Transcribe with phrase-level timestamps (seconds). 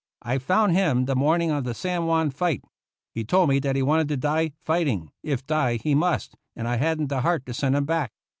[0.23, 2.63] I found him the morning of the San Juan fight.
[3.13, 6.77] He told me that he wanted to die fighting, if die he must, and I
[6.77, 8.11] hadn't the heart to send him back.